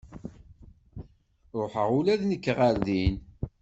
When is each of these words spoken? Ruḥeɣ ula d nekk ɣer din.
Ruḥeɣ 1.59 1.89
ula 1.97 2.15
d 2.19 2.21
nekk 2.25 2.45
ɣer 2.57 2.75
din. 2.85 3.15